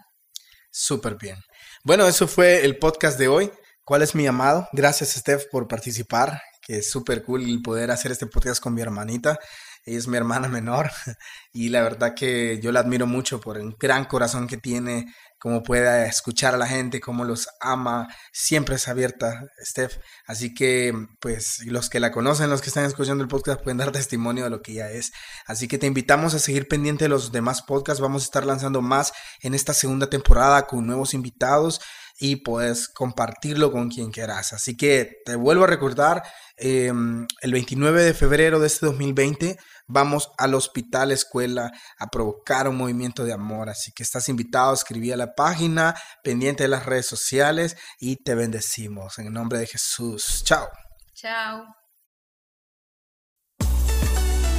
Súper 0.70 1.16
bien. 1.16 1.36
Bueno, 1.84 2.06
eso 2.06 2.26
fue 2.26 2.64
el 2.64 2.78
podcast 2.78 3.18
de 3.18 3.28
hoy. 3.28 3.52
¿Cuál 3.84 4.02
es 4.02 4.14
mi 4.14 4.24
llamado? 4.24 4.68
Gracias, 4.72 5.10
Steph, 5.10 5.44
por 5.50 5.68
participar, 5.68 6.40
que 6.62 6.78
es 6.78 6.90
súper 6.90 7.22
cool 7.24 7.60
poder 7.62 7.90
hacer 7.90 8.10
este 8.10 8.26
podcast 8.26 8.62
con 8.62 8.74
mi 8.74 8.80
hermanita. 8.80 9.38
Ella 9.84 9.98
es 9.98 10.06
mi 10.06 10.16
hermana 10.16 10.48
menor 10.48 10.90
y 11.52 11.68
la 11.68 11.82
verdad 11.82 12.14
que 12.14 12.60
yo 12.60 12.72
la 12.72 12.80
admiro 12.80 13.06
mucho 13.06 13.40
por 13.40 13.58
el 13.58 13.74
gran 13.78 14.04
corazón 14.04 14.46
que 14.46 14.56
tiene, 14.56 15.12
cómo 15.38 15.64
puede 15.64 16.06
escuchar 16.06 16.54
a 16.54 16.56
la 16.56 16.68
gente, 16.68 17.00
cómo 17.00 17.24
los 17.24 17.48
ama, 17.60 18.06
siempre 18.32 18.76
es 18.76 18.86
abierta, 18.86 19.44
Steph. 19.60 19.98
Así 20.24 20.54
que, 20.54 20.94
pues, 21.20 21.64
los 21.66 21.90
que 21.90 21.98
la 21.98 22.12
conocen, 22.12 22.48
los 22.48 22.60
que 22.60 22.68
están 22.68 22.84
escuchando 22.84 23.24
el 23.24 23.28
podcast, 23.28 23.60
pueden 23.60 23.78
dar 23.78 23.90
testimonio 23.90 24.44
de 24.44 24.50
lo 24.50 24.62
que 24.62 24.72
ella 24.72 24.90
es. 24.92 25.12
Así 25.46 25.66
que 25.66 25.78
te 25.78 25.88
invitamos 25.88 26.34
a 26.34 26.38
seguir 26.38 26.68
pendiente 26.68 27.06
de 27.06 27.08
los 27.08 27.32
demás 27.32 27.62
podcasts. 27.62 28.00
Vamos 28.00 28.22
a 28.22 28.26
estar 28.26 28.46
lanzando 28.46 28.82
más 28.82 29.12
en 29.40 29.54
esta 29.54 29.74
segunda 29.74 30.08
temporada 30.08 30.68
con 30.68 30.86
nuevos 30.86 31.12
invitados 31.12 31.80
y 32.18 32.36
puedes 32.36 32.88
compartirlo 32.88 33.72
con 33.72 33.88
quien 33.88 34.10
quieras. 34.10 34.52
Así 34.52 34.76
que 34.76 35.18
te 35.24 35.36
vuelvo 35.36 35.64
a 35.64 35.66
recordar, 35.66 36.22
em, 36.56 37.26
el 37.40 37.52
29 37.52 38.02
de 38.02 38.14
febrero 38.14 38.60
de 38.60 38.66
este 38.66 38.86
2020 38.86 39.56
vamos 39.86 40.30
al 40.38 40.54
hospital 40.54 41.12
escuela 41.12 41.70
a 41.98 42.06
provocar 42.06 42.68
un 42.68 42.76
movimiento 42.76 43.24
de 43.24 43.32
amor. 43.32 43.68
Así 43.68 43.92
que 43.92 44.02
estás 44.02 44.28
invitado 44.28 44.70
a 44.70 44.74
escribir 44.74 45.14
a 45.14 45.16
la 45.16 45.34
página, 45.34 45.94
pendiente 46.22 46.64
de 46.64 46.68
las 46.68 46.86
redes 46.86 47.06
sociales 47.06 47.76
y 47.98 48.16
te 48.16 48.34
bendecimos. 48.34 49.18
En 49.18 49.26
el 49.26 49.32
nombre 49.32 49.58
de 49.58 49.66
Jesús. 49.66 50.42
Chao. 50.44 50.68
Chao. 51.14 51.64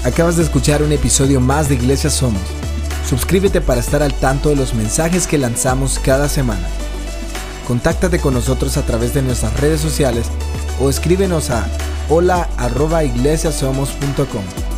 Acabas 0.05 0.35
de 0.35 0.43
escuchar 0.43 0.83
un 0.83 0.91
episodio 0.91 1.39
más 1.39 1.69
de 1.69 1.75
Iglesia 1.75 2.09
Somos. 2.09 2.41
Suscríbete 3.07 3.61
para 3.61 3.79
estar 3.79 4.03
al 4.03 4.13
tanto 4.13 4.49
de 4.49 4.55
los 4.55 4.73
mensajes 4.73 5.27
que 5.27 5.37
lanzamos 5.37 5.97
cada 5.99 6.27
semana. 6.27 6.67
Contáctate 7.67 8.19
con 8.19 8.33
nosotros 8.33 8.77
a 8.77 8.85
través 8.85 9.13
de 9.13 9.21
nuestras 9.21 9.59
redes 9.59 9.81
sociales 9.81 10.27
o 10.79 10.89
escríbenos 10.89 11.49
a 11.49 11.67
hola@iglesiasomos.com. 12.09 14.72